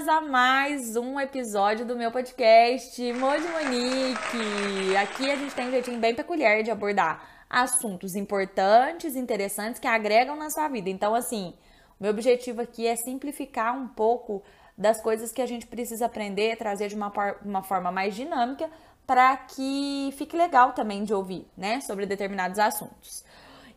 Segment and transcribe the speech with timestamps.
[0.00, 4.96] Bem-vindas a mais um episódio do meu podcast Moji Monique.
[4.96, 10.36] Aqui a gente tem um jeitinho bem peculiar de abordar assuntos importantes, interessantes que agregam
[10.36, 10.88] na sua vida.
[10.88, 11.52] Então, assim,
[12.00, 14.42] meu objetivo aqui é simplificar um pouco
[14.76, 17.12] das coisas que a gente precisa aprender, trazer de uma,
[17.44, 18.70] uma forma mais dinâmica
[19.06, 23.22] para que fique legal também de ouvir, né, sobre determinados assuntos.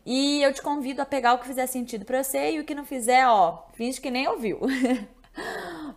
[0.06, 2.74] E eu te convido a pegar o que fizer sentido para você e o que
[2.74, 4.60] não fizer, ó, finge que nem ouviu.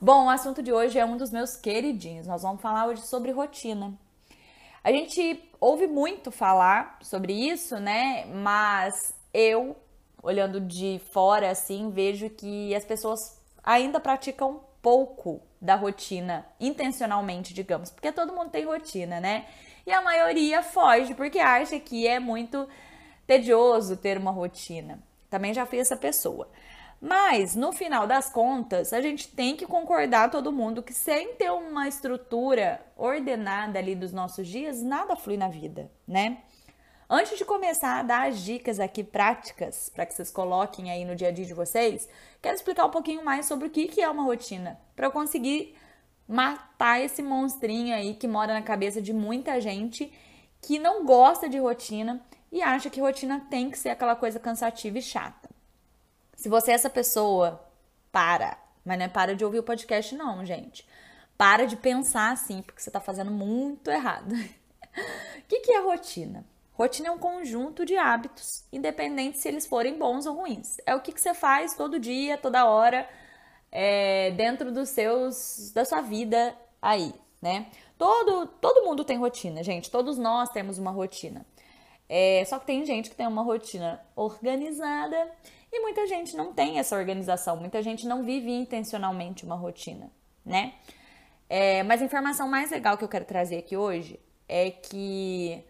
[0.01, 2.27] Bom, o assunto de hoje é um dos meus queridinhos.
[2.27, 3.93] Nós vamos falar hoje sobre rotina.
[4.83, 8.25] A gente ouve muito falar sobre isso, né?
[8.25, 9.75] Mas eu,
[10.21, 17.89] olhando de fora assim, vejo que as pessoas ainda praticam pouco da rotina, intencionalmente, digamos,
[17.89, 19.45] porque todo mundo tem rotina, né?
[19.85, 22.67] E a maioria foge porque acha que é muito
[23.25, 24.99] tedioso ter uma rotina.
[25.29, 26.47] Também já fui essa pessoa.
[26.99, 31.51] Mas, no final das contas, a gente tem que concordar todo mundo que sem ter
[31.51, 36.39] uma estrutura ordenada ali dos nossos dias, nada flui na vida, né?
[37.09, 41.15] Antes de começar a dar as dicas aqui práticas para que vocês coloquem aí no
[41.15, 42.09] dia a dia de vocês,
[42.41, 45.77] quero explicar um pouquinho mais sobre o que é uma rotina, para eu conseguir
[46.27, 50.11] matar esse monstrinho aí que mora na cabeça de muita gente
[50.61, 54.97] que não gosta de rotina e acha que rotina tem que ser aquela coisa cansativa
[54.97, 55.46] e chata.
[56.37, 57.59] Se você é essa pessoa,
[58.11, 58.57] para.
[58.85, 60.87] Mas não é para de ouvir o podcast, não, gente.
[61.35, 64.33] Para de pensar assim, porque você está fazendo muito errado.
[64.33, 66.45] O que, que é rotina?
[66.73, 70.77] Rotina é um conjunto de hábitos, independente se eles forem bons ou ruins.
[70.85, 73.09] É o que, que você faz todo dia, toda hora,
[73.71, 77.65] é, dentro dos seus, da sua vida aí, né?
[77.97, 79.89] Todo, todo mundo tem rotina, gente.
[79.89, 81.43] Todos nós temos uma rotina.
[82.07, 85.31] É, só que tem gente que tem uma rotina organizada
[85.77, 90.11] e muita gente não tem essa organização, muita gente não vive intencionalmente uma rotina,
[90.45, 90.73] né?
[91.49, 95.63] É, mas a informação mais legal que eu quero trazer aqui hoje é que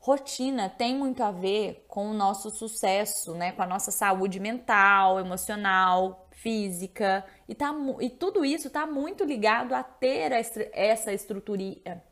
[0.00, 3.52] rotina tem muito a ver com o nosso sucesso, né?
[3.52, 7.24] Com a nossa saúde mental, emocional, física.
[7.48, 12.02] E, tá, e tudo isso está muito ligado a ter essa estrutura,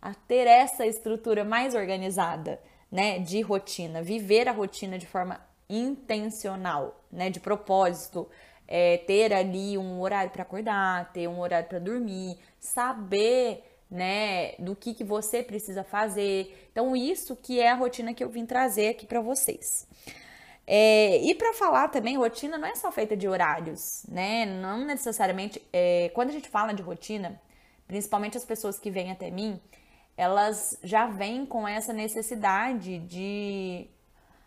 [0.00, 5.40] a ter essa estrutura mais organizada né, de rotina, viver a rotina de forma
[5.76, 8.28] intencional, né, de propósito,
[8.66, 14.74] é, ter ali um horário para acordar, ter um horário para dormir, saber, né, do
[14.74, 16.68] que, que você precisa fazer.
[16.72, 19.86] Então isso que é a rotina que eu vim trazer aqui para vocês.
[20.66, 24.46] É, e para falar também, rotina não é só feita de horários, né?
[24.46, 25.60] Não necessariamente.
[25.72, 27.40] É, quando a gente fala de rotina,
[27.86, 29.60] principalmente as pessoas que vêm até mim,
[30.16, 33.88] elas já vêm com essa necessidade de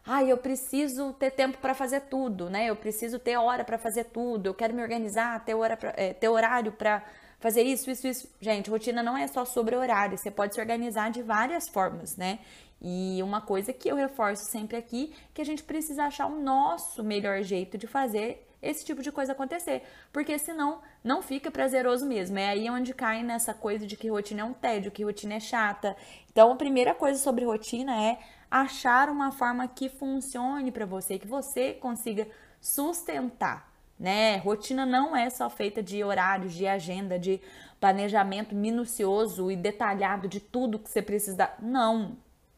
[0.07, 2.69] ah, eu preciso ter tempo para fazer tudo, né?
[2.69, 6.13] Eu preciso ter hora para fazer tudo, eu quero me organizar, ter, hora pra, é,
[6.13, 7.03] ter horário para
[7.39, 8.29] fazer isso, isso, isso.
[8.39, 12.39] Gente, rotina não é só sobre horário, você pode se organizar de várias formas, né?
[12.81, 17.03] E uma coisa que eu reforço sempre aqui, que a gente precisa achar o nosso
[17.03, 22.37] melhor jeito de fazer esse tipo de coisa acontecer, porque senão não fica prazeroso mesmo.
[22.37, 25.39] É aí onde cai nessa coisa de que rotina é um tédio, que rotina é
[25.39, 25.95] chata.
[26.31, 28.19] Então, a primeira coisa sobre rotina é
[28.61, 32.25] achar uma forma que funcione para você, que você consiga
[32.61, 34.37] sustentar, né?
[34.37, 37.41] Rotina não é só feita de horários, de agenda, de
[37.81, 41.51] planejamento minucioso e detalhado de tudo que você precisa.
[41.59, 42.15] Não,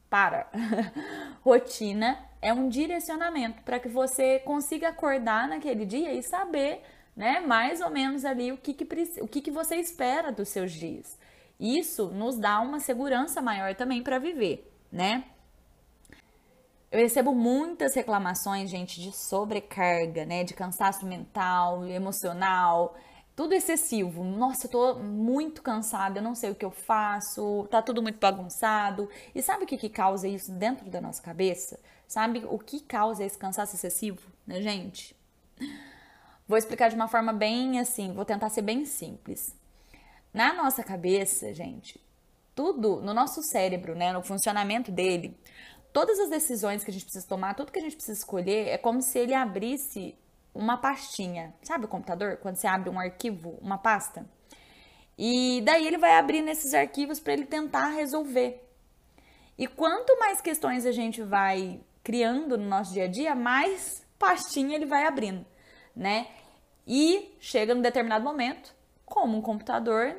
[0.08, 0.48] para.
[1.42, 6.80] Rotina é um direcionamento para que você consiga acordar naquele dia e saber,
[7.16, 8.86] né, mais ou menos ali o que, que,
[9.20, 11.18] o que, que você espera dos seus dias.
[11.58, 15.24] Isso nos dá uma segurança maior também para viver, né?
[16.90, 22.96] Eu recebo muitas reclamações, gente, de sobrecarga, né, de cansaço mental, emocional,
[23.36, 24.24] tudo excessivo.
[24.24, 28.18] Nossa, eu tô muito cansada, eu não sei o que eu faço, tá tudo muito
[28.18, 29.08] bagunçado.
[29.34, 31.78] E sabe o que, que causa isso dentro da nossa cabeça?
[32.06, 35.14] Sabe o que causa esse cansaço excessivo, né, gente?
[36.48, 39.54] Vou explicar de uma forma bem assim, vou tentar ser bem simples.
[40.32, 42.00] Na nossa cabeça, gente,
[42.54, 45.38] tudo no nosso cérebro, né, no funcionamento dele,
[45.98, 48.78] todas as decisões que a gente precisa tomar, tudo que a gente precisa escolher, é
[48.78, 50.16] como se ele abrisse
[50.54, 51.52] uma pastinha.
[51.60, 52.36] Sabe o computador?
[52.36, 54.24] Quando você abre um arquivo, uma pasta?
[55.18, 58.64] E daí ele vai abrir nesses arquivos para ele tentar resolver.
[59.58, 64.76] E quanto mais questões a gente vai criando no nosso dia a dia, mais pastinha
[64.76, 65.44] ele vai abrindo,
[65.96, 66.28] né?
[66.86, 68.72] E chega num determinado momento,
[69.04, 70.14] como um computador,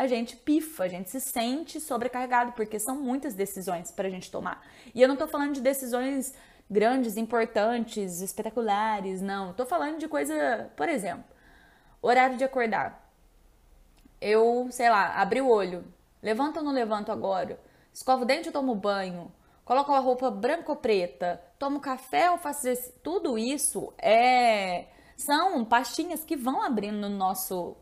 [0.00, 4.30] a gente pifa, a gente se sente sobrecarregado, porque são muitas decisões para a gente
[4.30, 4.66] tomar.
[4.94, 6.34] E eu não estou falando de decisões
[6.70, 9.52] grandes, importantes, espetaculares, não.
[9.52, 11.24] Tô falando de coisa, por exemplo,
[12.00, 13.10] horário de acordar.
[14.20, 15.84] eu, sei lá, abri o olho,
[16.22, 17.60] levanto ou não levanto agora?
[17.92, 19.30] Escovo o dente ou tomo banho?
[19.64, 21.42] Coloco a roupa branca ou preta?
[21.58, 22.92] Tomo café ou faço esse...
[23.02, 24.86] Tudo isso é
[25.16, 27.76] são pastinhas que vão abrindo no nosso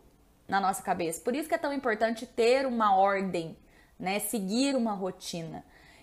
[0.48, 1.20] na nossa cabeça.
[1.20, 3.56] Por isso que é tão importante ter uma ordem,
[3.98, 4.18] né?
[4.18, 5.62] Seguir uma rotina.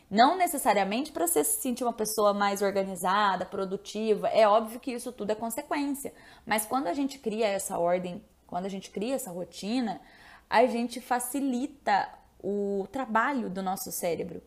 [0.10, 4.28] Não necessariamente para você se sentir uma pessoa mais organizada, produtiva.
[4.30, 6.14] É óbvio que isso tudo é consequência.
[6.46, 10.00] Mas quando a gente cria essa ordem, quando a gente cria essa rotina,
[10.48, 12.08] a gente facilita
[12.40, 14.44] o trabalho do nosso cérebro.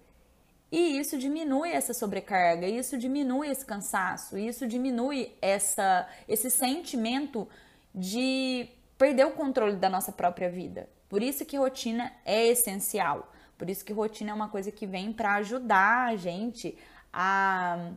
[0.70, 7.48] E isso diminui essa sobrecarga, isso diminui esse cansaço, isso diminui essa, esse sentimento
[7.94, 8.68] de
[8.98, 10.88] perder o controle da nossa própria vida.
[11.08, 13.32] Por isso que rotina é essencial.
[13.56, 16.76] Por isso que rotina é uma coisa que vem para ajudar a gente
[17.12, 17.92] a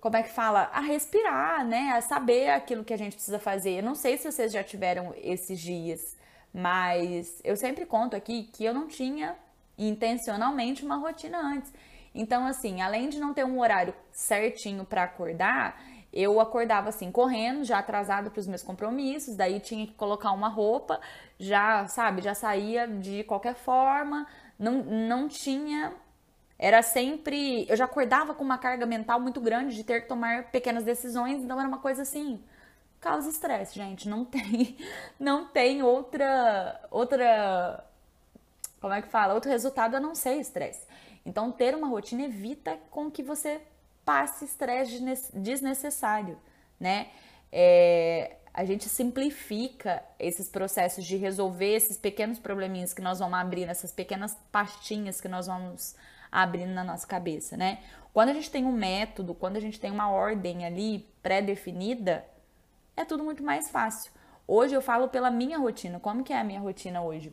[0.00, 0.70] como é que fala?
[0.72, 1.90] A respirar, né?
[1.92, 3.78] A saber aquilo que a gente precisa fazer.
[3.78, 6.16] Eu não sei se vocês já tiveram esses dias,
[6.54, 9.36] mas eu sempre conto aqui que eu não tinha
[9.76, 11.72] intencionalmente uma rotina antes.
[12.14, 15.80] Então, assim, além de não ter um horário certinho para acordar,
[16.20, 20.48] eu acordava assim, correndo, já atrasado para os meus compromissos, daí tinha que colocar uma
[20.48, 21.00] roupa,
[21.38, 24.26] já, sabe, já saía de qualquer forma,
[24.58, 25.92] não, não tinha.
[26.58, 27.66] Era sempre.
[27.68, 31.42] Eu já acordava com uma carga mental muito grande de ter que tomar pequenas decisões,
[31.44, 32.42] então era uma coisa assim.
[33.00, 34.08] Causa estresse, gente.
[34.08, 34.76] Não tem,
[35.20, 37.84] não tem outra, outra,
[38.80, 39.34] como é que fala?
[39.34, 40.84] Outro resultado a não ser estresse.
[41.24, 43.60] Então, ter uma rotina evita com que você
[44.08, 46.38] passe estresse desnecessário,
[46.80, 47.08] né?
[47.52, 53.68] É, a gente simplifica esses processos de resolver esses pequenos probleminhas que nós vamos abrir,
[53.68, 55.94] essas pequenas pastinhas que nós vamos
[56.32, 57.80] abrindo na nossa cabeça, né?
[58.14, 62.24] Quando a gente tem um método, quando a gente tem uma ordem ali pré-definida,
[62.96, 64.10] é tudo muito mais fácil.
[64.46, 66.00] Hoje eu falo pela minha rotina.
[66.00, 67.30] Como que é a minha rotina hoje?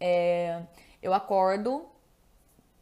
[0.00, 0.62] É,
[1.02, 1.84] eu acordo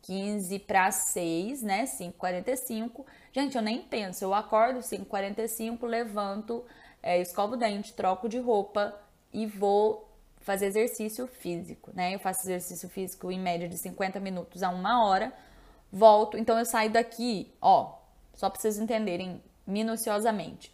[0.06, 1.84] 15 para 6, né?
[1.84, 3.04] 5h45.
[3.32, 4.24] Gente, eu nem penso.
[4.24, 6.64] Eu acordo 5h45, levanto,
[7.02, 8.94] é, escovo o dente, troco de roupa
[9.32, 10.08] e vou
[10.40, 12.14] fazer exercício físico, né?
[12.14, 15.32] Eu faço exercício físico em média de 50 minutos a uma hora.
[15.92, 17.98] Volto, então eu saio daqui, ó,
[18.32, 20.72] só para vocês entenderem minuciosamente.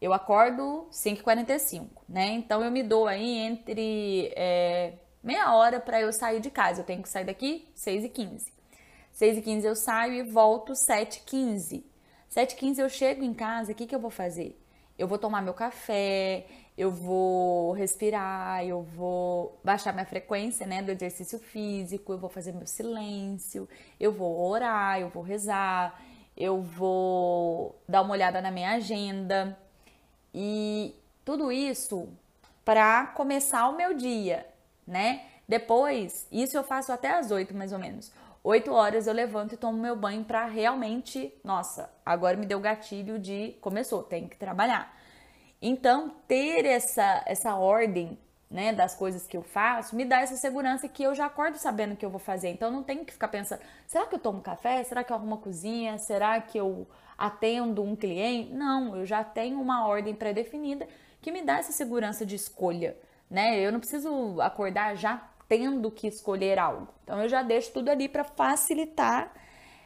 [0.00, 2.30] Eu acordo 5h45, né?
[2.30, 6.80] Então eu me dou aí entre é, meia hora para eu sair de casa.
[6.80, 8.61] Eu tenho que sair daqui 6h15.
[9.14, 11.84] 6h15 eu saio e volto 7h15.
[12.30, 14.58] 7h15 eu chego em casa, o que, que eu vou fazer?
[14.98, 20.90] Eu vou tomar meu café, eu vou respirar, eu vou baixar minha frequência, né, do
[20.90, 23.68] exercício físico, eu vou fazer meu silêncio,
[24.00, 26.02] eu vou orar, eu vou rezar,
[26.36, 29.58] eu vou dar uma olhada na minha agenda
[30.32, 30.94] e
[31.24, 32.08] tudo isso
[32.64, 34.46] para começar o meu dia,
[34.86, 35.26] né?
[35.46, 38.10] Depois, isso eu faço até às 8 mais ou menos.
[38.44, 43.18] 8 horas eu levanto e tomo meu banho para realmente, nossa, agora me deu gatilho
[43.18, 44.96] de começou, tem que trabalhar.
[45.60, 48.18] Então, ter essa essa ordem,
[48.50, 51.94] né, das coisas que eu faço, me dá essa segurança que eu já acordo sabendo
[51.94, 52.48] o que eu vou fazer.
[52.48, 54.82] Então, não tenho que ficar pensando, será que eu tomo café?
[54.82, 55.96] Será que eu arrumo a cozinha?
[55.98, 56.86] Será que eu
[57.16, 58.52] atendo um cliente?
[58.52, 60.88] Não, eu já tenho uma ordem pré-definida
[61.20, 62.96] que me dá essa segurança de escolha,
[63.30, 63.60] né?
[63.60, 65.16] Eu não preciso acordar já
[65.52, 66.88] tendo que escolher algo.
[67.04, 69.30] Então eu já deixo tudo ali para facilitar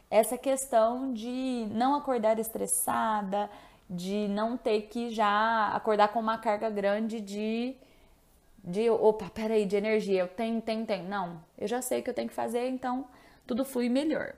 [0.09, 3.49] essa questão de não acordar estressada,
[3.89, 7.75] de não ter que já acordar com uma carga grande de
[8.63, 11.07] de opa, peraí, de energia, eu tenho, tenho, tenho.
[11.07, 13.05] Não, eu já sei o que eu tenho que fazer, então
[13.45, 14.35] tudo flui melhor.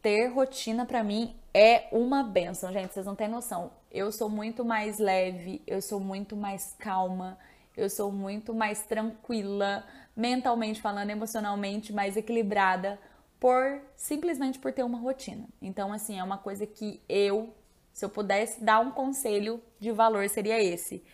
[0.00, 3.70] Ter rotina para mim é uma benção, gente, vocês não têm noção.
[3.90, 7.38] Eu sou muito mais leve, eu sou muito mais calma,
[7.76, 9.84] eu sou muito mais tranquila,
[10.18, 12.98] mentalmente falando, emocionalmente mais equilibrada
[13.38, 15.46] por simplesmente por ter uma rotina.
[15.62, 17.54] Então, assim, é uma coisa que eu,
[17.92, 21.04] se eu pudesse dar um conselho de valor, seria esse.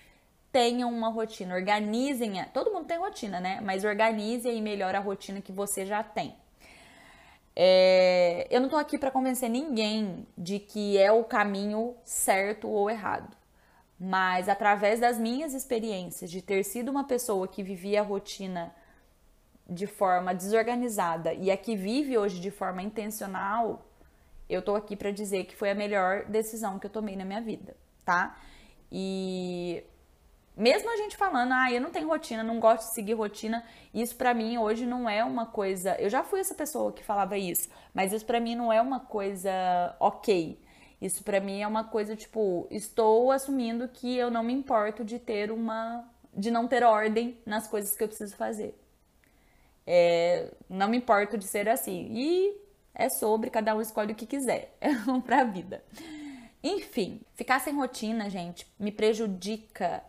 [0.50, 2.40] Tenham uma rotina, organizem.
[2.40, 2.46] A...
[2.46, 3.61] Todo mundo tem rotina, né?
[3.61, 6.34] Mas organize aí melhor a rotina que você já tem.
[7.54, 8.46] É...
[8.50, 13.37] Eu não tô aqui para convencer ninguém de que é o caminho certo ou errado.
[14.00, 18.75] Mas através das minhas experiências de ter sido uma pessoa que vivia a rotina
[19.68, 23.87] de forma desorganizada e a que vive hoje de forma intencional,
[24.49, 27.40] eu tô aqui para dizer que foi a melhor decisão que eu tomei na minha
[27.40, 28.37] vida, tá?
[28.92, 29.83] E
[30.56, 34.14] mesmo a gente falando, ah, eu não tenho rotina, não gosto de seguir rotina, isso
[34.14, 35.97] para mim hoje não é uma coisa.
[35.99, 39.00] Eu já fui essa pessoa que falava isso, mas isso para mim não é uma
[39.00, 39.50] coisa
[39.99, 40.62] ok.
[41.00, 45.18] Isso para mim é uma coisa tipo, estou assumindo que eu não me importo de
[45.18, 48.76] ter uma de não ter ordem nas coisas que eu preciso fazer.
[49.86, 52.08] É, não me importo de ser assim.
[52.10, 52.56] E
[52.94, 54.76] é sobre, cada um escolhe o que quiser
[55.24, 55.84] para a vida.
[56.62, 60.02] Enfim, ficar sem rotina, gente, me prejudica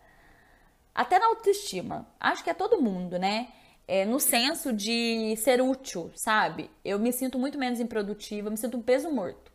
[0.94, 2.08] até na autoestima.
[2.18, 3.48] Acho que é todo mundo, né?
[3.86, 6.70] É, no senso de ser útil, sabe?
[6.84, 9.52] Eu me sinto muito menos improdutiva, me sinto um peso morto.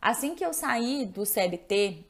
[0.00, 2.04] Assim que eu saí do CLT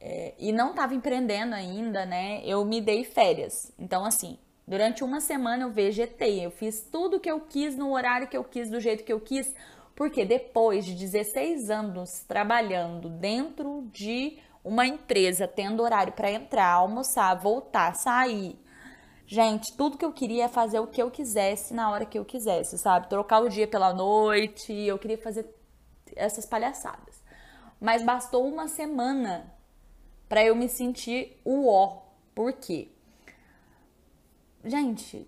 [0.00, 2.42] é, e não estava empreendendo ainda, né?
[2.44, 3.72] Eu me dei férias.
[3.78, 6.44] Então, assim, durante uma semana eu vegetei.
[6.44, 9.20] Eu fiz tudo que eu quis no horário que eu quis, do jeito que eu
[9.20, 9.52] quis,
[9.94, 17.34] porque depois de 16 anos trabalhando dentro de uma empresa, tendo horário para entrar, almoçar,
[17.34, 18.58] voltar, sair,
[19.28, 22.24] Gente, tudo que eu queria é fazer o que eu quisesse na hora que eu
[22.24, 23.08] quisesse, sabe?
[23.08, 25.52] Trocar o dia pela noite, eu queria fazer
[26.14, 27.20] essas palhaçadas.
[27.80, 29.52] Mas bastou uma semana
[30.28, 32.02] para eu me sentir o ó.
[32.36, 32.88] Por quê?
[34.66, 35.24] Gente,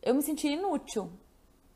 [0.00, 1.10] eu me senti inútil.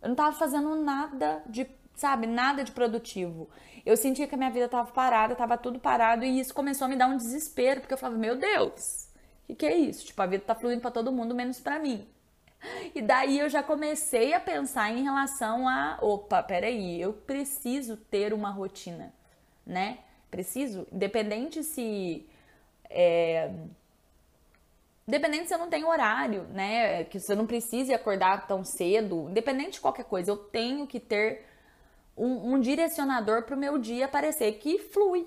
[0.01, 3.51] Eu não tava fazendo nada de, sabe, nada de produtivo.
[3.85, 6.89] Eu sentia que a minha vida tava parada, tava tudo parado e isso começou a
[6.89, 9.09] me dar um desespero, porque eu falava, meu Deus,
[9.43, 10.07] o que, que é isso?
[10.07, 12.07] Tipo, a vida tá fluindo para todo mundo, menos para mim.
[12.95, 18.33] E daí eu já comecei a pensar em relação a, opa, peraí, eu preciso ter
[18.33, 19.13] uma rotina,
[19.67, 19.99] né?
[20.31, 22.29] Preciso, independente se
[22.89, 23.51] é,
[25.07, 27.05] Independente se eu não tenho horário, né?
[27.05, 31.45] Que você não precise acordar tão cedo, independente de qualquer coisa, eu tenho que ter
[32.17, 35.27] um, um direcionador para o meu dia parecer que flui,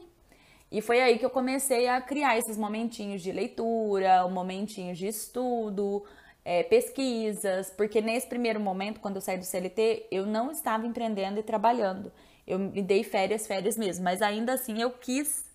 [0.73, 6.03] e foi aí que eu comecei a criar esses momentinhos de leitura, momentinhos de estudo,
[6.43, 11.39] é, pesquisas, porque nesse primeiro momento, quando eu saí do CLT, eu não estava empreendendo
[11.39, 12.11] e trabalhando.
[12.47, 15.45] Eu me dei férias, férias mesmo, mas ainda assim eu quis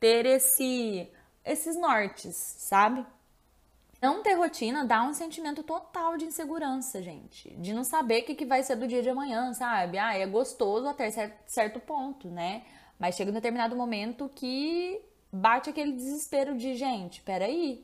[0.00, 1.08] ter esse,
[1.44, 3.04] esses nortes, sabe?
[4.04, 7.48] Não ter rotina dá um sentimento total de insegurança, gente.
[7.56, 9.96] De não saber o que, que vai ser do dia de amanhã, sabe?
[9.96, 11.10] Ah, é gostoso até
[11.46, 12.64] certo ponto, né?
[12.98, 15.00] Mas chega um determinado momento que
[15.32, 17.82] bate aquele desespero de, gente, peraí.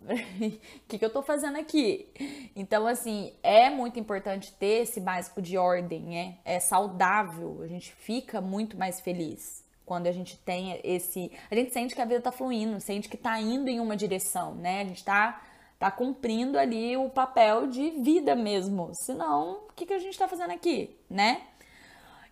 [0.00, 0.06] O
[0.86, 2.06] que, que eu tô fazendo aqui?
[2.54, 6.38] Então, assim, é muito importante ter esse básico de ordem, né?
[6.44, 11.32] É saudável, a gente fica muito mais feliz quando a gente tem esse.
[11.50, 14.54] A gente sente que a vida tá fluindo, sente que tá indo em uma direção,
[14.54, 14.82] né?
[14.82, 15.40] A gente tá,
[15.78, 18.90] tá cumprindo ali o papel de vida mesmo.
[18.92, 21.40] Senão, o que, que a gente tá fazendo aqui, né?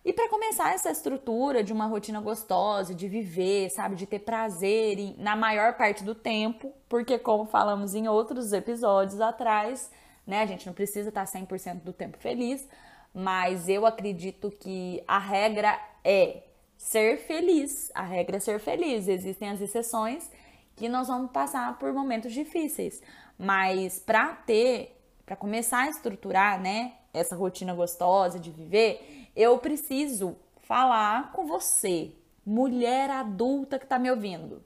[0.05, 4.99] E para começar essa estrutura de uma rotina gostosa, de viver, sabe, de ter prazer
[4.99, 9.91] em, na maior parte do tempo, porque como falamos em outros episódios atrás,
[10.25, 12.65] né, a gente não precisa estar 100% do tempo feliz,
[13.13, 16.43] mas eu acredito que a regra é
[16.77, 17.91] ser feliz.
[17.93, 19.07] A regra é ser feliz.
[19.07, 20.29] Existem as exceções
[20.75, 23.01] que nós vamos passar por momentos difíceis,
[23.37, 30.37] mas para ter, para começar a estruturar, né, essa rotina gostosa de viver, eu preciso
[30.61, 32.11] falar com você,
[32.45, 34.63] mulher adulta que está me ouvindo.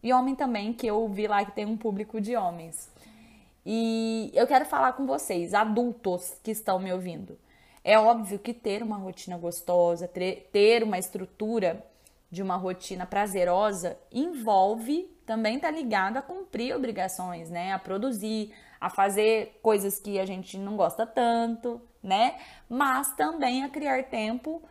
[0.00, 2.88] E homem também, que eu vi lá que tem um público de homens.
[3.66, 7.36] E eu quero falar com vocês, adultos que estão me ouvindo.
[7.88, 10.06] É óbvio que ter uma rotina gostosa,
[10.52, 11.82] ter uma estrutura
[12.30, 17.72] de uma rotina prazerosa envolve também tá ligado a cumprir obrigações, né?
[17.72, 22.36] A produzir, a fazer coisas que a gente não gosta tanto, né?
[22.68, 24.62] Mas também a criar tempo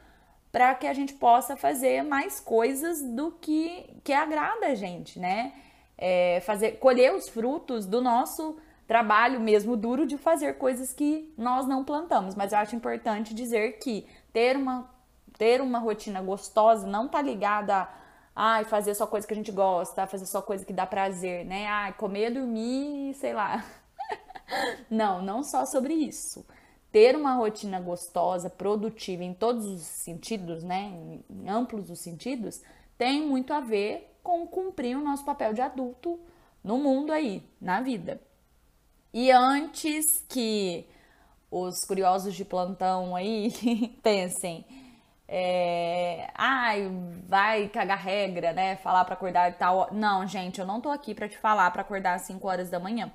[0.52, 5.54] para que a gente possa fazer mais coisas do que que agrada a gente, né?
[5.98, 8.58] É fazer colher os frutos do nosso
[8.88, 12.36] trabalho mesmo duro de fazer coisas que nós não plantamos.
[12.36, 14.90] Mas eu acho importante dizer que ter uma
[15.38, 17.88] ter uma rotina gostosa não tá ligada
[18.36, 21.68] a fazer só coisa que a gente gosta, fazer só coisa que dá prazer, né?
[21.68, 23.64] Ai, comer, dormir, sei lá.
[24.90, 26.44] não, não só sobre isso
[26.92, 30.92] ter uma rotina gostosa, produtiva em todos os sentidos, né,
[31.30, 32.62] em amplos os sentidos,
[32.98, 36.20] tem muito a ver com cumprir o nosso papel de adulto
[36.64, 38.20] no mundo aí, na vida.
[39.20, 40.88] E antes que
[41.50, 43.52] os curiosos de plantão aí
[44.04, 44.64] pensem,
[45.28, 46.88] é, ai,
[47.28, 48.76] vai cagar regra, né?
[48.76, 49.90] Falar para acordar e tal.
[49.92, 52.80] Não, gente, eu não tô aqui para te falar para acordar às 5 horas da
[52.80, 53.12] manhã.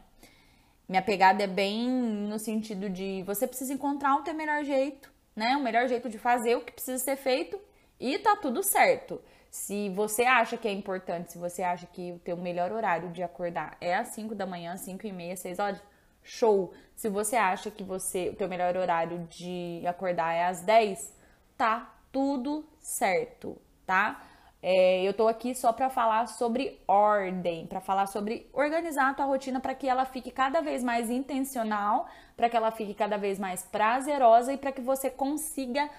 [0.88, 5.56] Minha pegada é bem no sentido de você precisa encontrar o teu melhor jeito, né?
[5.56, 7.60] O melhor jeito de fazer o que precisa ser feito
[8.00, 9.22] e tá tudo certo.
[9.52, 13.22] Se você acha que é importante, se você acha que o teu melhor horário de
[13.22, 15.91] acordar é às 5 da manhã, 5 e meia, 6 horas,
[16.22, 16.72] show.
[16.94, 21.12] Se você acha que você o teu melhor horário de acordar é às 10,
[21.56, 24.22] tá tudo certo, tá?
[24.62, 29.24] É, eu tô aqui só para falar sobre ordem, para falar sobre organizar a tua
[29.24, 33.40] rotina para que ela fique cada vez mais intencional, para que ela fique cada vez
[33.40, 35.90] mais prazerosa e para que você consiga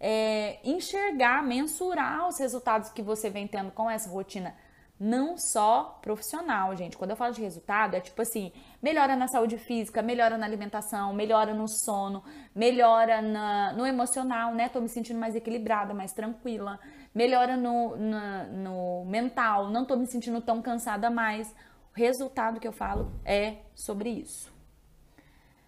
[0.00, 4.54] é, enxergar, mensurar os resultados que você vem tendo com essa rotina
[4.98, 6.96] não só profissional, gente.
[6.96, 8.50] Quando eu falo de resultado, é tipo assim:
[8.82, 12.24] melhora na saúde física, melhora na alimentação, melhora no sono,
[12.54, 14.68] melhora na, no emocional, né?
[14.68, 16.80] Tô me sentindo mais equilibrada, mais tranquila,
[17.14, 21.54] melhora no, na, no mental, não tô me sentindo tão cansada mais.
[21.94, 24.52] O resultado que eu falo é sobre isso.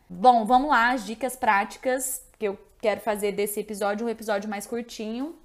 [0.09, 4.67] Bom, vamos lá, as dicas práticas que eu quero fazer desse episódio, um episódio mais
[4.67, 5.37] curtinho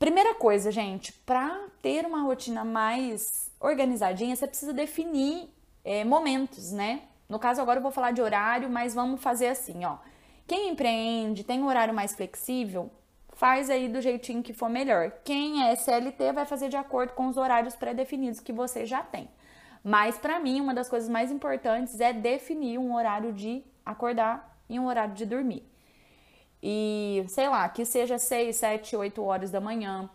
[0.00, 5.50] Primeira coisa, gente, para ter uma rotina mais organizadinha, você precisa definir
[5.84, 7.02] é, momentos, né?
[7.28, 9.98] No caso, agora eu vou falar de horário, mas vamos fazer assim, ó.
[10.46, 12.90] Quem empreende, tem um horário mais flexível,
[13.34, 15.12] faz aí do jeitinho que for melhor.
[15.22, 19.28] Quem é CLT vai fazer de acordo com os horários pré-definidos que você já tem.
[19.84, 24.80] Mas para mim, uma das coisas mais importantes é definir um horário de acordar e
[24.80, 25.70] um horário de dormir
[26.62, 30.10] e sei lá, que seja 6, 7, 8 horas da manhã.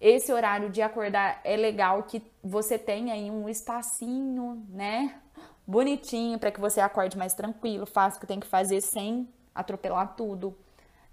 [0.00, 5.20] Esse horário de acordar é legal que você tenha aí um espacinho, né?
[5.66, 10.14] Bonitinho para que você acorde mais tranquilo, faça o que tem que fazer sem atropelar
[10.14, 10.56] tudo.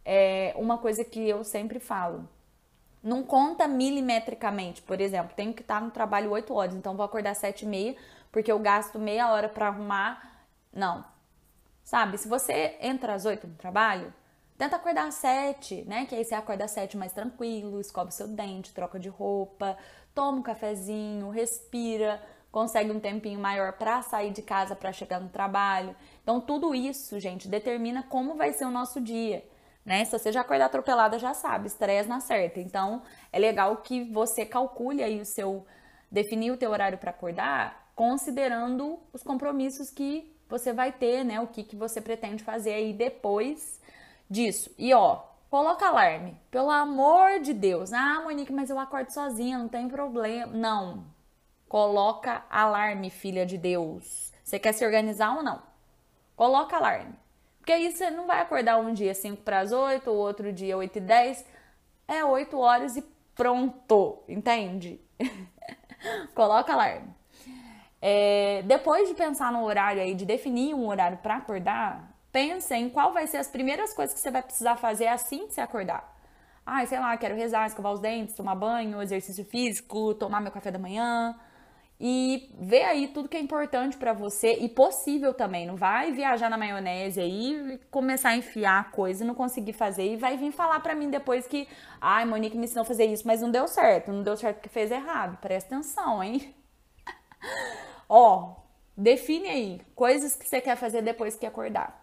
[0.04, 2.28] É uma coisa que eu sempre falo.
[3.04, 7.34] Não conta milimetricamente, por exemplo, tenho que estar no trabalho 8 horas, então vou acordar
[7.34, 7.96] 7 e meia,
[8.32, 10.44] porque eu gasto meia hora para arrumar.
[10.72, 11.04] Não.
[11.84, 14.14] Sabe, se você entra às 8 no trabalho,
[14.62, 16.06] Tenta acordar às sete, né?
[16.06, 19.76] Que aí você acorda às sete mais tranquilo, escova seu dente, troca de roupa,
[20.14, 25.30] toma um cafezinho, respira, consegue um tempinho maior para sair de casa para chegar no
[25.30, 25.96] trabalho.
[26.22, 29.44] Então tudo isso, gente, determina como vai ser o nosso dia.
[29.84, 30.06] Né?
[30.06, 32.60] Se você já acordar atropelada, já sabe, estresse na certa.
[32.60, 33.02] Então,
[33.34, 35.66] é legal que você calcule aí o seu
[36.12, 41.42] definir o teu horário para acordar, considerando os compromissos que você vai ter, né?
[41.42, 43.81] O que, que você pretende fazer aí depois
[44.32, 44.74] disso.
[44.78, 46.40] E ó, coloca alarme.
[46.50, 47.92] Pelo amor de Deus.
[47.92, 50.52] Ah, Monique, mas eu acordo sozinha, não tem problema.
[50.54, 51.06] Não.
[51.68, 54.32] Coloca alarme, filha de Deus.
[54.44, 55.62] Você quer se organizar ou não?
[56.36, 57.14] Coloca alarme.
[57.60, 60.76] Porque aí você não vai acordar um dia 5 para as 8, o outro dia
[60.76, 61.46] 8 e 10.
[62.08, 63.04] É 8 horas e
[63.36, 65.00] pronto, entende?
[66.34, 67.14] Coloca alarme.
[68.02, 72.90] É, depois de pensar no horário aí, de definir um horário para acordar, Pensa em
[72.90, 76.18] qual vai ser as primeiras coisas que você vai precisar fazer assim que você acordar.
[76.66, 80.72] Ah, sei lá, quero rezar, escovar os dentes, tomar banho, exercício físico, tomar meu café
[80.72, 81.38] da manhã.
[82.00, 85.68] E ver aí tudo que é importante para você e possível também.
[85.68, 90.14] Não vai viajar na maionese aí e começar a enfiar coisa e não conseguir fazer.
[90.14, 91.68] E vai vir falar para mim depois que,
[92.00, 94.12] ai, Monique me ensinou a fazer isso, mas não deu certo.
[94.12, 95.38] Não deu certo porque fez errado.
[95.42, 96.56] Presta atenção, hein?
[98.10, 98.56] Ó,
[98.98, 102.01] define aí coisas que você quer fazer depois que acordar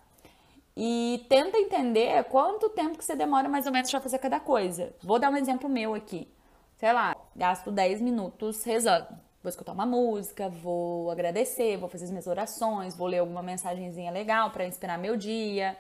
[0.81, 4.95] e tenta entender quanto tempo que você demora mais ou menos para fazer cada coisa.
[5.03, 6.29] Vou dar um exemplo meu aqui.
[6.77, 9.09] Sei lá, gasto 10 minutos rezando.
[9.43, 14.13] Vou escutar uma música, vou agradecer, vou fazer as minhas orações, vou ler alguma mensagenzinha
[14.13, 15.77] legal para inspirar meu dia.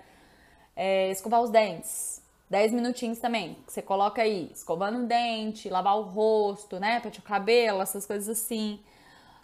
[0.75, 2.21] É, escovar os dentes.
[2.51, 3.57] 10 minutinhos também.
[3.69, 6.99] Você coloca aí, escovando o dente, lavar o rosto, né?
[6.99, 8.81] Pentear o cabelo, essas coisas assim.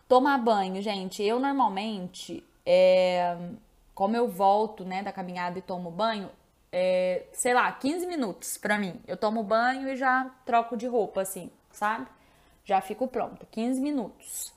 [0.08, 1.22] Tomar banho, gente.
[1.22, 3.36] Eu normalmente é,
[3.94, 6.30] como eu volto, né, da caminhada e tomo banho,
[6.72, 9.00] é, sei lá, 15 minutos para mim.
[9.06, 12.06] Eu tomo banho e já troco de roupa, assim, sabe?
[12.64, 13.46] Já fico pronta.
[13.50, 14.52] 15 minutos.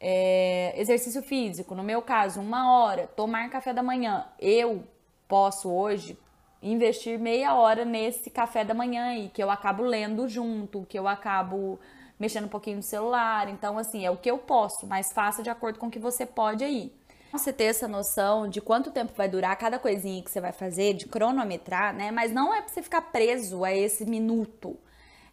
[0.00, 3.06] É, exercício físico, no meu caso, uma hora.
[3.06, 4.26] Tomar café da manhã.
[4.40, 4.82] Eu
[5.28, 6.18] posso hoje
[6.60, 11.06] investir meia hora nesse café da manhã aí, que eu acabo lendo junto, que eu
[11.06, 11.78] acabo
[12.18, 13.48] mexendo um pouquinho no celular.
[13.48, 16.26] Então, assim, é o que eu posso, mas faça de acordo com o que você
[16.26, 16.92] pode aí
[17.38, 20.94] você ter essa noção de quanto tempo vai durar cada coisinha que você vai fazer,
[20.94, 22.10] de cronometrar, né?
[22.10, 24.78] Mas não é pra você ficar preso a esse minuto.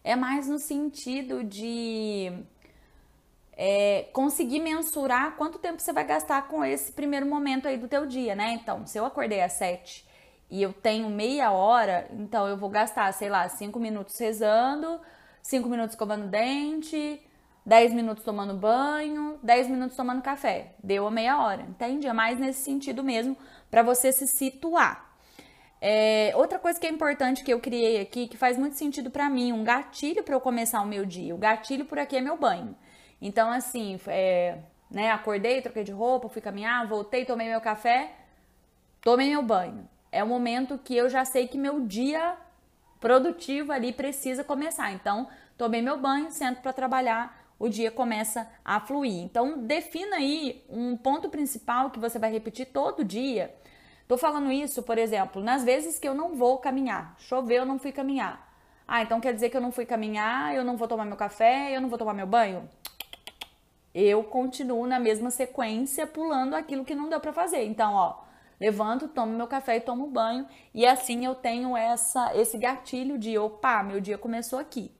[0.02, 2.32] É mais no sentido de
[3.56, 8.06] é, conseguir mensurar quanto tempo você vai gastar com esse primeiro momento aí do teu
[8.06, 8.52] dia, né?
[8.52, 10.06] Então, se eu acordei às sete
[10.50, 15.00] e eu tenho meia hora, então eu vou gastar, sei lá, cinco minutos rezando,
[15.42, 17.20] cinco minutos escovando dente,
[17.66, 20.74] 10 minutos tomando banho, 10 minutos tomando café.
[20.82, 22.06] Deu a meia hora, entende?
[22.06, 23.36] É mais nesse sentido mesmo,
[23.70, 25.14] para você se situar.
[25.80, 29.28] É, outra coisa que é importante que eu criei aqui, que faz muito sentido para
[29.28, 31.34] mim, um gatilho para eu começar o meu dia.
[31.34, 32.76] O gatilho por aqui é meu banho.
[33.20, 34.58] Então, assim, é,
[34.90, 38.12] né, acordei, troquei de roupa, fui caminhar, voltei, tomei meu café,
[39.00, 39.88] tomei meu banho.
[40.12, 42.36] É o momento que eu já sei que meu dia
[43.00, 44.92] produtivo ali precisa começar.
[44.92, 49.22] Então, tomei meu banho, sento para trabalhar, o dia começa a fluir.
[49.22, 53.54] Então, defina aí um ponto principal que você vai repetir todo dia.
[54.06, 57.14] Tô falando isso, por exemplo, nas vezes que eu não vou caminhar.
[57.18, 58.52] Choveu, eu não fui caminhar.
[58.86, 61.74] Ah, então quer dizer que eu não fui caminhar, eu não vou tomar meu café,
[61.74, 62.68] eu não vou tomar meu banho?
[63.94, 67.64] Eu continuo na mesma sequência, pulando aquilo que não deu para fazer.
[67.64, 68.24] Então, ó,
[68.60, 73.38] levanto, tomo meu café e tomo banho, e assim eu tenho essa esse gatilho de,
[73.38, 74.92] opa, meu dia começou aqui.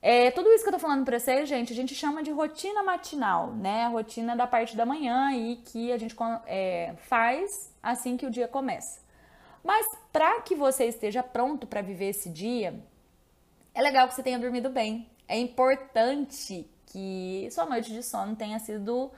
[0.00, 2.82] É, tudo isso que eu tô falando pra vocês, gente, a gente chama de rotina
[2.82, 3.84] matinal, né?
[3.84, 6.14] A rotina da parte da manhã e que a gente
[6.46, 9.00] é, faz assim que o dia começa.
[9.64, 12.80] Mas para que você esteja pronto para viver esse dia,
[13.74, 15.08] é legal que você tenha dormido bem.
[15.26, 19.10] É importante que sua noite de sono tenha sido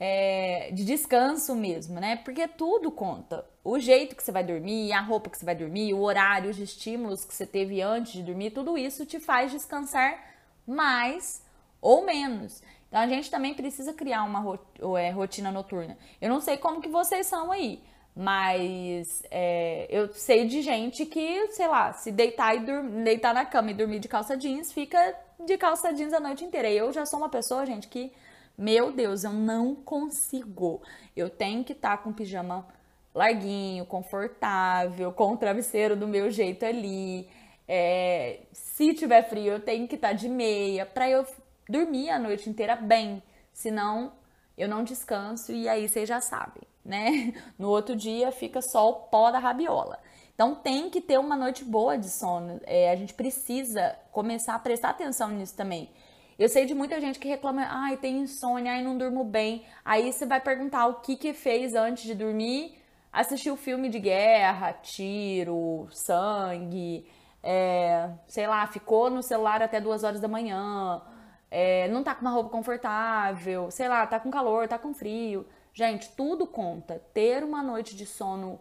[0.00, 2.16] é, de descanso mesmo, né?
[2.16, 3.44] Porque tudo conta.
[3.64, 6.58] O jeito que você vai dormir, a roupa que você vai dormir, o horário, os
[6.58, 10.18] estímulos que você teve antes de dormir, tudo isso te faz descansar
[10.66, 11.42] mais
[11.80, 12.62] ou menos.
[12.88, 14.58] Então a gente também precisa criar uma
[14.98, 15.98] é, rotina noturna.
[16.20, 17.82] Eu não sei como que vocês são aí,
[18.14, 22.60] mas é, eu sei de gente que, sei lá, se deitar e
[23.04, 24.98] deitar na cama e dormir de calça jeans, fica
[25.44, 26.70] de calça jeans a noite inteira.
[26.70, 28.12] E eu já sou uma pessoa, gente, que
[28.58, 30.82] meu Deus, eu não consigo.
[31.16, 32.66] Eu tenho que estar tá com pijama
[33.14, 37.28] larguinho, confortável, com o travesseiro do meu jeito ali.
[37.68, 41.24] É, se tiver frio, eu tenho que estar tá de meia para eu
[41.68, 43.22] dormir a noite inteira bem.
[43.52, 44.12] Senão,
[44.56, 47.32] eu não descanso e aí vocês já sabem, né?
[47.58, 50.00] No outro dia fica só o pó da rabiola.
[50.34, 52.60] Então tem que ter uma noite boa de sono.
[52.64, 55.90] É, a gente precisa começar a prestar atenção nisso também.
[56.38, 59.64] Eu sei de muita gente que reclama, ai, tem insônia, ai, não durmo bem.
[59.84, 62.78] Aí você vai perguntar o que que fez antes de dormir.
[63.12, 67.04] Assistiu filme de guerra, tiro, sangue,
[67.42, 71.02] é, sei lá, ficou no celular até duas horas da manhã,
[71.50, 75.44] é, não tá com uma roupa confortável, sei lá, tá com calor, tá com frio.
[75.72, 77.02] Gente, tudo conta.
[77.12, 78.60] Ter uma noite de sono,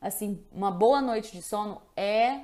[0.00, 2.40] assim, uma boa noite de sono é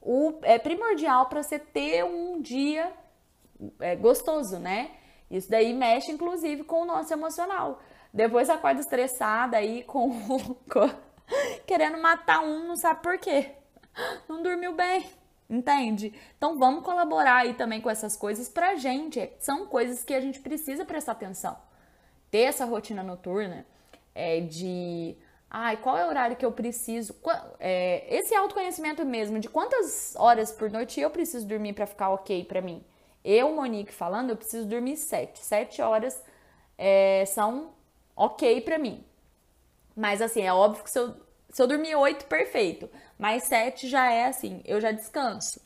[0.00, 2.90] o é primordial para você ter um dia
[3.80, 4.90] é, gostoso, né?
[5.30, 7.80] Isso daí mexe, inclusive, com o nosso emocional.
[8.12, 10.10] Depois acorda estressada aí com,
[10.70, 10.90] com
[11.66, 13.50] querendo matar um, não sabe por quê.
[14.28, 15.06] Não dormiu bem,
[15.48, 16.12] entende?
[16.36, 19.30] Então vamos colaborar aí também com essas coisas pra gente.
[19.38, 21.56] São coisas que a gente precisa prestar atenção.
[22.30, 23.66] Ter essa rotina noturna
[24.14, 25.16] é, de
[25.50, 27.14] ai, qual é o horário que eu preciso?
[27.58, 32.44] É, esse autoconhecimento mesmo, de quantas horas por noite eu preciso dormir para ficar ok
[32.44, 32.84] para mim.
[33.28, 35.44] Eu, Monique, falando, eu preciso dormir sete.
[35.44, 36.22] Sete horas
[36.78, 37.72] é, são
[38.14, 39.04] ok para mim.
[39.96, 41.16] Mas assim, é óbvio que se eu,
[41.50, 42.88] se eu dormir oito, perfeito.
[43.18, 45.60] Mas sete já é assim, eu já descanso,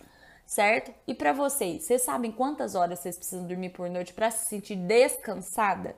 [0.47, 0.91] certo?
[1.07, 4.77] E para vocês, vocês sabem quantas horas vocês precisam dormir por noite para se sentir
[4.77, 5.95] descansada?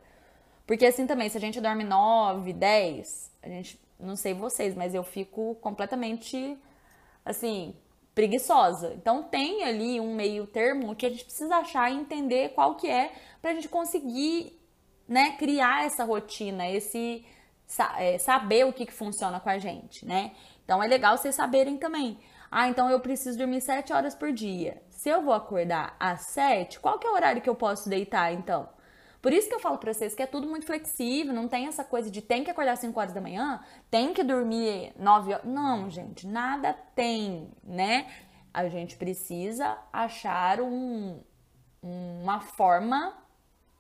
[0.66, 4.94] Porque assim também, se a gente dorme nove, dez, a gente, não sei vocês, mas
[4.94, 6.58] eu fico completamente
[7.24, 7.72] assim,
[8.14, 8.94] preguiçosa.
[8.94, 12.88] Então tem ali um meio termo que a gente precisa achar e entender qual que
[12.88, 14.58] é para a gente conseguir,
[15.08, 17.24] né, criar essa rotina, esse
[17.98, 20.32] é, saber o que, que funciona com a gente, né?
[20.64, 22.18] Então é legal vocês saberem também.
[22.50, 24.82] Ah, então eu preciso dormir 7 horas por dia.
[24.90, 28.32] Se eu vou acordar às 7, qual que é o horário que eu posso deitar
[28.32, 28.68] então?
[29.22, 31.84] Por isso que eu falo para vocês que é tudo muito flexível, não tem essa
[31.84, 35.46] coisa de tem que acordar 5 horas da manhã, tem que dormir 9 horas.
[35.46, 38.12] Não, gente, nada tem, né?
[38.52, 41.20] A gente precisa achar um,
[41.80, 43.16] uma forma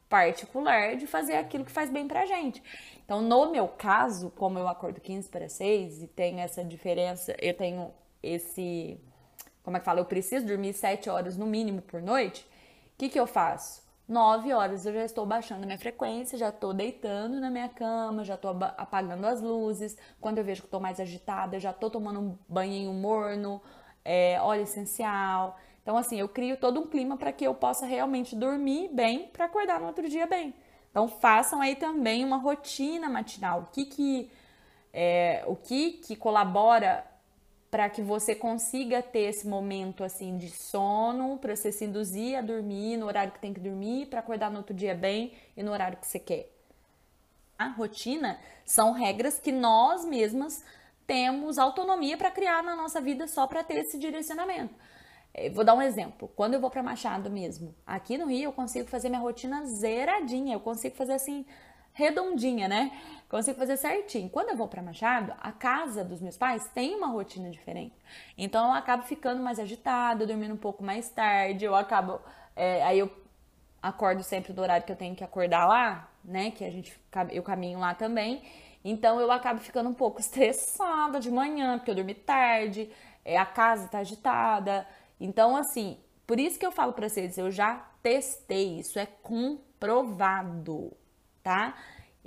[0.08, 2.62] particular de fazer aquilo que faz bem pra gente.
[3.04, 7.52] Então, no meu caso, como eu acordo 15 para 6 e tenho essa diferença, eu
[7.52, 9.00] tenho esse.
[9.64, 9.98] Como é que fala?
[9.98, 12.42] Eu preciso dormir 7 horas no mínimo por noite.
[12.94, 13.81] O que, que eu faço?
[14.08, 18.24] 9 horas eu já estou baixando a minha frequência, já estou deitando na minha cama,
[18.24, 19.96] já estou apagando as luzes.
[20.20, 23.62] Quando eu vejo que estou mais agitada, já estou tomando um banho morno,
[24.04, 25.56] é, óleo essencial.
[25.82, 29.46] Então, assim, eu crio todo um clima para que eu possa realmente dormir bem para
[29.46, 30.54] acordar no outro dia bem.
[30.90, 33.60] Então, façam aí também uma rotina matinal.
[33.62, 34.30] O que que,
[34.92, 37.04] é, o que, que colabora
[37.72, 42.42] para que você consiga ter esse momento assim de sono, para você se induzir a
[42.42, 45.72] dormir no horário que tem que dormir, para acordar no outro dia bem e no
[45.72, 46.52] horário que você quer.
[47.58, 50.62] A rotina são regras que nós mesmas
[51.06, 54.74] temos autonomia para criar na nossa vida só para ter esse direcionamento.
[55.32, 56.30] É, vou dar um exemplo.
[56.36, 60.56] Quando eu vou para Machado mesmo, aqui no Rio eu consigo fazer minha rotina zeradinha.
[60.56, 61.46] Eu consigo fazer assim
[61.94, 62.92] redondinha, né?
[63.32, 64.28] Consigo fazer certinho.
[64.28, 67.94] Quando eu vou para Machado, a casa dos meus pais tem uma rotina diferente.
[68.36, 72.20] Então eu acabo ficando mais agitada, dormindo um pouco mais tarde, eu acabo.
[72.54, 73.10] É, aí eu
[73.80, 76.50] acordo sempre do horário que eu tenho que acordar lá, né?
[76.50, 76.94] Que a gente
[77.30, 78.42] eu caminho lá também.
[78.84, 82.90] Então eu acabo ficando um pouco estressada de manhã, porque eu dormi tarde,
[83.24, 84.86] é, a casa tá agitada.
[85.18, 90.92] Então, assim, por isso que eu falo para vocês, eu já testei, isso é comprovado,
[91.42, 91.74] tá?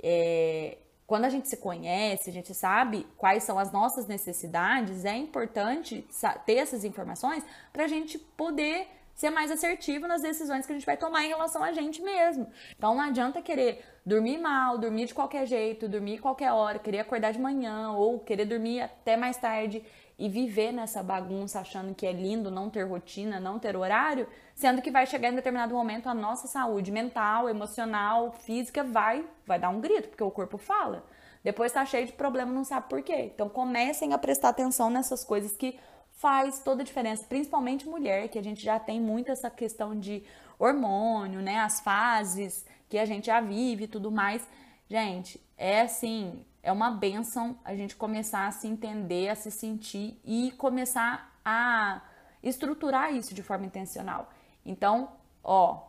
[0.02, 5.16] É, quando a gente se conhece, a gente sabe quais são as nossas necessidades, é
[5.16, 6.06] importante
[6.44, 10.84] ter essas informações para a gente poder ser mais assertivo nas decisões que a gente
[10.84, 12.46] vai tomar em relação a gente mesmo.
[12.76, 17.32] Então não adianta querer dormir mal, dormir de qualquer jeito, dormir qualquer hora, querer acordar
[17.32, 19.82] de manhã ou querer dormir até mais tarde
[20.18, 24.80] e viver nessa bagunça achando que é lindo não ter rotina, não ter horário, sendo
[24.80, 29.68] que vai chegar em determinado momento a nossa saúde mental, emocional, física vai vai dar
[29.68, 31.04] um grito, porque o corpo fala.
[31.44, 33.30] Depois tá cheio de problema, não sabe por quê.
[33.32, 35.78] Então comecem a prestar atenção nessas coisas que
[36.16, 40.24] faz toda a diferença, principalmente mulher, que a gente já tem muito essa questão de
[40.58, 44.46] hormônio, né, as fases que a gente já vive e tudo mais.
[44.88, 50.20] Gente, é assim, é uma benção a gente começar a se entender, a se sentir
[50.24, 52.02] e começar a
[52.42, 54.28] estruturar isso de forma intencional.
[54.64, 55.10] Então,
[55.44, 55.84] ó,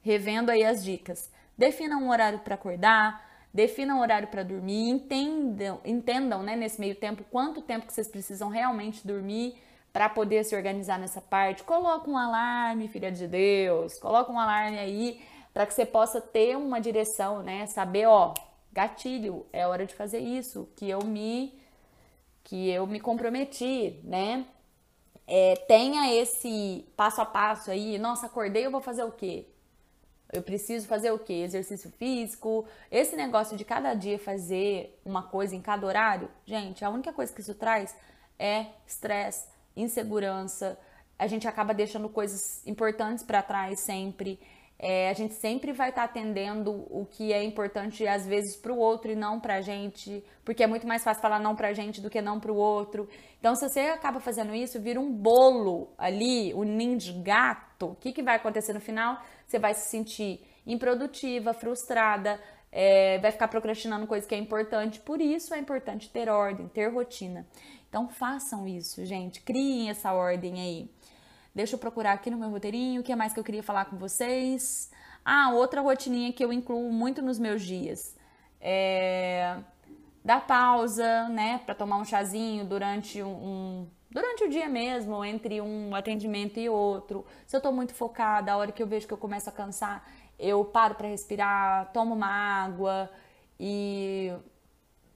[0.00, 1.30] revendo aí as dicas.
[1.58, 6.94] Defina um horário para acordar, defina um horário para dormir, entendam, entendam, né, nesse meio
[6.94, 9.54] tempo quanto tempo que vocês precisam realmente dormir
[9.92, 11.62] para poder se organizar nessa parte.
[11.64, 16.56] Coloca um alarme, filha de Deus, coloca um alarme aí para que você possa ter
[16.56, 17.66] uma direção, né?
[17.66, 18.32] Saber, ó,
[18.74, 21.58] gatilho, é hora de fazer isso, que eu me
[22.42, 24.44] que eu me comprometi, né?
[25.26, 29.46] É, tenha esse passo a passo aí, nossa, acordei, eu vou fazer o quê?
[30.30, 31.32] Eu preciso fazer o quê?
[31.32, 32.66] Exercício físico.
[32.90, 37.32] Esse negócio de cada dia fazer uma coisa em cada horário, gente, a única coisa
[37.32, 37.96] que isso traz
[38.38, 40.78] é estresse, insegurança.
[41.18, 44.38] A gente acaba deixando coisas importantes para trás sempre.
[44.78, 48.72] É, a gente sempre vai estar tá atendendo o que é importante, às vezes, para
[48.72, 51.68] o outro e não para a gente, porque é muito mais fácil falar não para
[51.68, 53.08] a gente do que não para o outro.
[53.38, 57.86] Então, se você acaba fazendo isso, vira um bolo ali, o um ninho de gato,
[57.86, 59.22] o que, que vai acontecer no final?
[59.46, 62.40] Você vai se sentir improdutiva, frustrada,
[62.72, 64.98] é, vai ficar procrastinando coisa que é importante.
[64.98, 67.46] Por isso é importante ter ordem, ter rotina.
[67.88, 69.40] Então, façam isso, gente.
[69.40, 70.90] Criem essa ordem aí.
[71.54, 73.00] Deixa eu procurar aqui no meu roteirinho.
[73.00, 74.90] O que mais que eu queria falar com vocês?
[75.24, 78.16] Ah, outra rotininha que eu incluo muito nos meus dias.
[78.60, 79.58] É
[80.24, 85.94] dar pausa, né, para tomar um chazinho durante um, durante o dia mesmo, entre um
[85.94, 87.26] atendimento e outro.
[87.46, 90.02] Se eu tô muito focada, a hora que eu vejo que eu começo a cansar,
[90.38, 93.10] eu paro para respirar, tomo uma água
[93.60, 94.32] e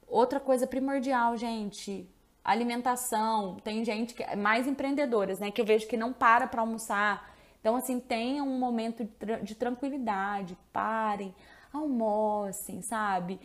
[0.06, 2.06] outra coisa primordial, gente,
[2.50, 3.56] alimentação.
[3.62, 5.50] Tem gente que é mais empreendedoras, né?
[5.50, 7.34] Que eu vejo que não para para almoçar.
[7.60, 9.08] Então, assim, tenham um momento
[9.42, 11.34] de tranquilidade, parem,
[11.72, 13.40] almocem, sabe?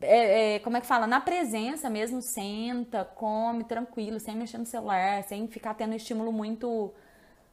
[0.00, 1.06] É, é, como é que fala?
[1.06, 6.92] Na presença mesmo, senta, come tranquilo, sem mexer no celular, sem ficar tendo estímulo muito,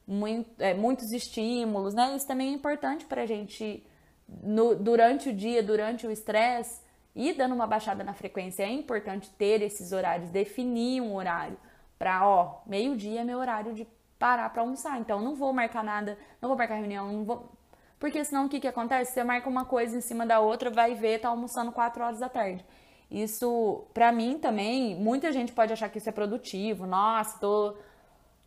[0.08, 2.16] muito é, muitos estímulos, né?
[2.16, 3.86] Isso também é importante pra gente
[4.28, 6.82] no, durante o dia, durante o estresse,
[7.16, 8.64] e dando uma baixada na frequência.
[8.64, 11.58] É importante ter esses horários, definir um horário
[11.98, 13.88] para, ó, meio-dia é meu horário de
[14.20, 15.00] parar para almoçar.
[15.00, 17.52] Então não vou marcar nada, não vou marcar reunião, não vou.
[18.00, 19.14] Porque senão o que, que acontece?
[19.14, 22.28] Você marca uma coisa em cima da outra, vai ver, tá almoçando 4 horas da
[22.28, 22.66] tarde.
[23.10, 26.86] Isso, para mim também, muita gente pode achar que isso é produtivo.
[26.86, 27.76] Nossa, tô,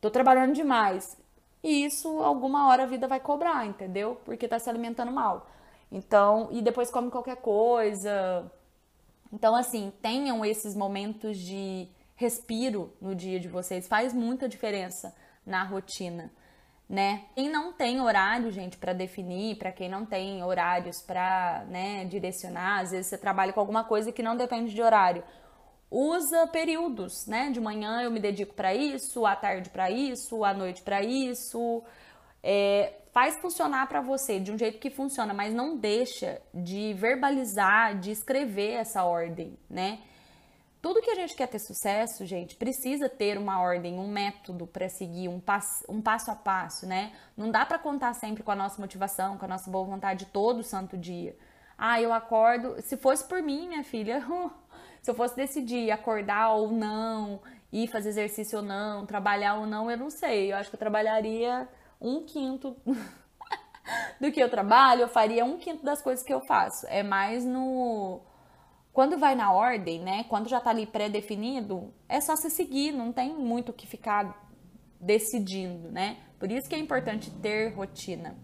[0.00, 1.16] tô trabalhando demais.
[1.62, 4.20] E isso, alguma hora a vida vai cobrar, entendeu?
[4.24, 5.48] Porque tá se alimentando mal.
[5.90, 8.50] Então, e depois come qualquer coisa,
[9.33, 15.14] então, assim, tenham esses momentos de respiro no dia de vocês, faz muita diferença
[15.47, 16.31] na rotina,
[16.88, 17.25] né?
[17.35, 22.81] Quem não tem horário, gente, para definir, para quem não tem horários para, né, direcionar,
[22.81, 25.23] às vezes você trabalha com alguma coisa que não depende de horário.
[25.91, 27.51] Usa períodos, né?
[27.51, 31.83] De manhã eu me dedico para isso, à tarde para isso, à noite para isso.
[32.43, 37.99] É, faz funcionar para você de um jeito que funciona, mas não deixa de verbalizar,
[37.99, 40.01] de escrever essa ordem, né?
[40.81, 44.88] Tudo que a gente quer ter sucesso, gente, precisa ter uma ordem, um método para
[44.88, 47.12] seguir, um passo, um passo a passo, né?
[47.37, 50.62] Não dá para contar sempre com a nossa motivação, com a nossa boa vontade todo
[50.62, 51.37] santo dia.
[51.77, 52.81] Ah, eu acordo.
[52.83, 54.25] Se fosse por mim, minha filha,
[55.03, 57.40] se eu fosse decidir acordar ou não,
[57.73, 60.53] ir fazer exercício ou não, trabalhar ou não, eu não sei.
[60.53, 61.68] Eu acho que eu trabalharia
[62.00, 62.76] um quinto
[64.20, 66.87] do que eu trabalho, eu faria um quinto das coisas que eu faço.
[66.88, 68.20] É mais no.
[68.92, 70.24] Quando vai na ordem, né?
[70.24, 74.48] Quando já tá ali pré-definido, é só se seguir, não tem muito o que ficar
[75.00, 76.16] decidindo, né?
[76.38, 78.37] Por isso que é importante ter rotina.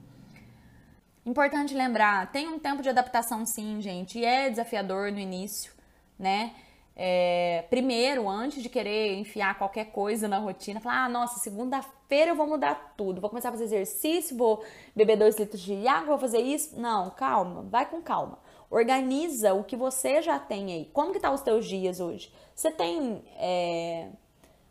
[1.26, 5.72] Importante lembrar, tem um tempo de adaptação sim, gente, e é desafiador no início,
[6.18, 6.54] né?
[6.96, 12.36] É, primeiro, antes de querer enfiar qualquer coisa na rotina, falar, ah, nossa, segunda-feira eu
[12.36, 16.18] vou mudar tudo, vou começar a fazer exercício, vou beber dois litros de água, vou
[16.18, 16.78] fazer isso.
[16.78, 18.38] Não, calma, vai com calma.
[18.70, 20.90] Organiza o que você já tem aí.
[20.92, 22.32] Como que tá os teus dias hoje?
[22.54, 24.08] Você tem é,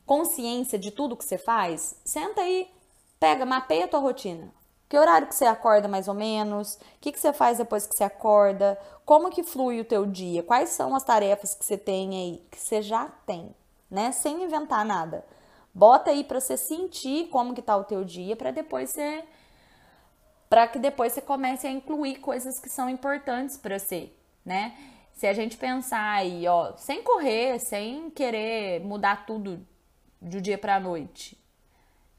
[0.05, 1.99] consciência de tudo que você faz?
[2.05, 2.67] Senta aí,
[3.19, 4.49] pega, mapeia a tua rotina.
[4.93, 6.75] Que horário que você acorda mais ou menos?
[6.75, 8.77] O que, que você faz depois que você acorda?
[9.05, 10.43] Como que flui o teu dia?
[10.43, 13.53] Quais são as tarefas que você tem aí, que você já tem,
[13.89, 14.11] né?
[14.11, 15.25] Sem inventar nada.
[15.73, 19.23] Bota aí para você sentir como que tá o teu dia para depois você
[20.49, 24.11] para que depois você comece a incluir coisas que são importantes para você,
[24.45, 24.77] né?
[25.13, 29.65] Se a gente pensar aí, ó, sem correr, sem querer mudar tudo
[30.21, 31.35] do dia para noite.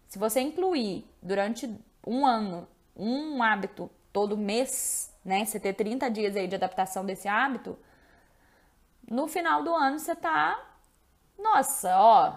[0.08, 1.72] Se você incluir durante
[2.04, 2.66] um ano,
[2.96, 5.44] um hábito todo mês, né?
[5.44, 7.78] Você ter 30 dias aí de adaptação desse hábito,
[9.08, 10.60] no final do ano você tá,
[11.38, 12.34] nossa, ó,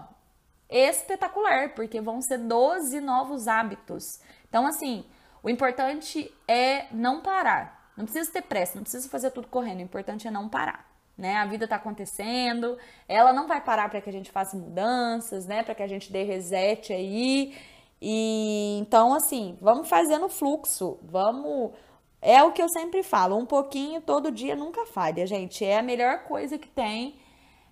[0.68, 4.20] espetacular, porque vão ser 12 novos hábitos.
[4.48, 5.04] Então, assim,
[5.42, 7.92] o importante é não parar.
[7.96, 9.78] Não precisa ter pressa, não precisa fazer tudo correndo.
[9.78, 10.86] O importante é não parar.
[11.16, 11.34] Né?
[11.36, 15.64] A vida está acontecendo, ela não vai parar para que a gente faça mudanças, né?
[15.64, 17.56] Para que a gente dê reset aí
[18.00, 21.72] e então, assim, vamos fazendo fluxo, vamos.
[22.20, 25.64] É o que eu sempre falo, um pouquinho todo dia nunca falha, gente.
[25.64, 27.16] É a melhor coisa que tem.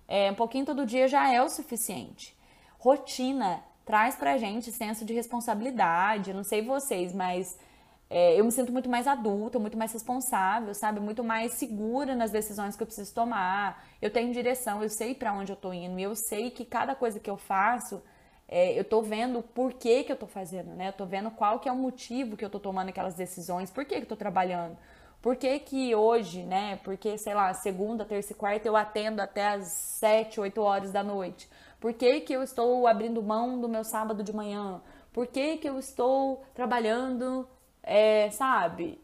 [0.07, 2.35] É, um pouquinho todo dia já é o suficiente.
[2.79, 6.33] Rotina traz pra gente senso de responsabilidade.
[6.33, 7.57] Não sei vocês, mas
[8.09, 10.99] é, eu me sinto muito mais adulta, muito mais responsável, sabe?
[11.01, 13.85] Muito mais segura nas decisões que eu preciso tomar.
[14.01, 16.95] Eu tenho direção, eu sei para onde eu tô indo, e eu sei que cada
[16.95, 18.01] coisa que eu faço
[18.47, 20.89] é, eu tô vendo por que, que eu tô fazendo, né?
[20.89, 23.83] Eu tô vendo qual que é o motivo que eu tô tomando aquelas decisões, por
[23.85, 24.77] que, que eu tô trabalhando.
[25.21, 26.79] Por que, que hoje, né?
[26.83, 31.03] Porque, sei lá, segunda, terça e quarta eu atendo até as 7, 8 horas da
[31.03, 31.49] noite.
[31.79, 34.81] Por que, que eu estou abrindo mão do meu sábado de manhã?
[35.11, 37.47] Por que, que eu estou trabalhando,
[37.83, 39.01] é, sabe?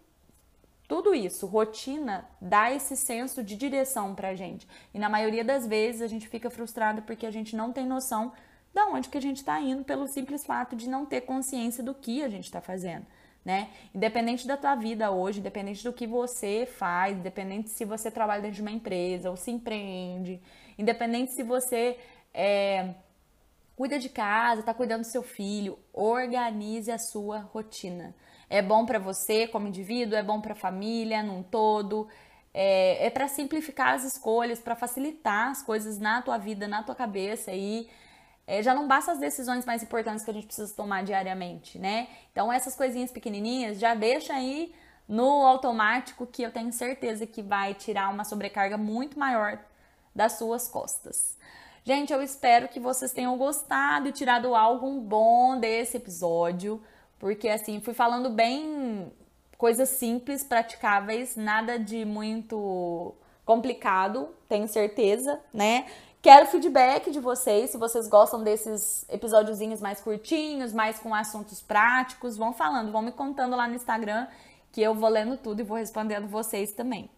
[0.88, 4.68] Tudo isso, rotina, dá esse senso de direção pra gente.
[4.94, 8.32] E na maioria das vezes a gente fica frustrado porque a gente não tem noção
[8.74, 11.94] da onde que a gente está indo pelo simples fato de não ter consciência do
[11.94, 13.06] que a gente está fazendo,
[13.46, 13.70] né?
[13.94, 18.56] Independente da tua vida hoje, independente do que você faz, independente se você trabalha dentro
[18.56, 20.42] de uma empresa ou se empreende,
[20.78, 22.00] independente se você
[22.34, 22.96] é,
[23.76, 28.16] cuida de casa, está cuidando do seu filho, organize a sua rotina.
[28.50, 32.08] É bom para você como indivíduo, é bom para a família num todo.
[32.54, 36.94] É, é para simplificar as escolhas, para facilitar as coisas na tua vida, na tua
[36.94, 37.90] cabeça e
[38.46, 42.08] é, já não basta as decisões mais importantes que a gente precisa tomar diariamente, né?
[42.32, 44.74] Então essas coisinhas pequenininhas já deixa aí
[45.08, 49.60] no automático que eu tenho certeza que vai tirar uma sobrecarga muito maior
[50.16, 51.38] das suas costas.
[51.86, 56.82] Gente, eu espero que vocês tenham gostado e tirado algo bom desse episódio,
[57.20, 59.12] porque assim, fui falando bem
[59.58, 63.14] coisas simples, praticáveis, nada de muito
[63.46, 65.86] complicado, tenho certeza, né?
[66.24, 72.38] Quero feedback de vocês, se vocês gostam desses episódiozinhos mais curtinhos, mais com assuntos práticos,
[72.38, 74.28] vão falando, vão me contando lá no Instagram,
[74.72, 77.10] que eu vou lendo tudo e vou respondendo vocês também.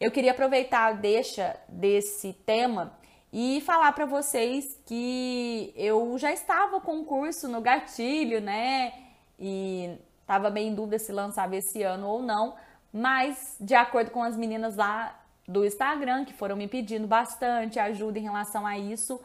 [0.00, 2.98] Eu queria aproveitar a deixa desse tema
[3.30, 8.94] e falar para vocês que eu já estava com um curso no gatilho, né?
[9.38, 12.54] E estava bem em dúvida se lançava esse ano ou não,
[12.90, 15.14] mas de acordo com as meninas lá
[15.46, 19.20] do Instagram, que foram me pedindo bastante ajuda em relação a isso,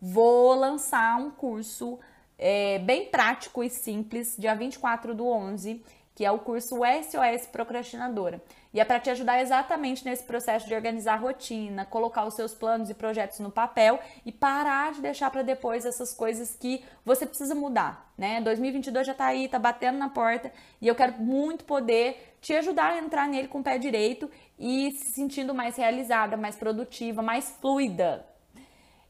[0.00, 1.98] vou lançar um curso
[2.38, 5.82] é, bem prático e simples, dia 24 do 11,
[6.14, 8.40] que é o curso SOS Procrastinadora.
[8.72, 12.52] E é para te ajudar exatamente nesse processo de organizar a rotina, colocar os seus
[12.52, 17.24] planos e projetos no papel e parar de deixar para depois essas coisas que você
[17.24, 18.40] precisa mudar, né?
[18.40, 22.92] 2022 já está aí, está batendo na porta e eu quero muito poder te ajudar
[22.92, 24.28] a entrar nele com o pé direito
[24.58, 28.26] e se sentindo mais realizada, mais produtiva, mais fluida.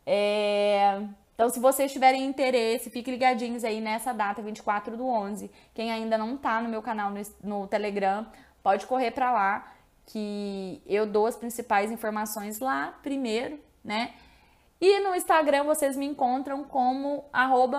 [0.07, 1.03] É...
[1.35, 5.51] Então, se vocês tiverem interesse, fiquem ligadinhos aí nessa data, 24 do 11.
[5.75, 8.27] Quem ainda não tá no meu canal no, no Telegram,
[8.63, 9.73] pode correr para lá,
[10.07, 14.15] que eu dou as principais informações lá primeiro, né?
[14.81, 17.25] E no Instagram vocês me encontram como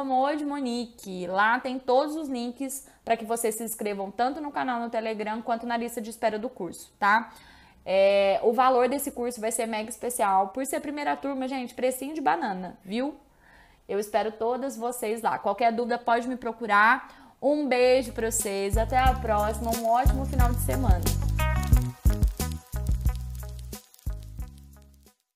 [0.04, 1.28] modmonique.
[1.28, 5.42] Lá tem todos os links para que vocês se inscrevam tanto no canal no Telegram
[5.42, 7.32] quanto na lista de espera do curso, tá?
[7.86, 10.50] É, o valor desse curso vai ser mega especial.
[10.50, 13.16] Por ser primeira turma, gente, precinho de banana, viu?
[13.88, 15.38] Eu espero todas vocês lá.
[15.38, 17.36] Qualquer dúvida pode me procurar.
[17.42, 18.78] Um beijo para vocês.
[18.78, 19.70] Até a próxima.
[19.78, 21.25] Um ótimo final de semana.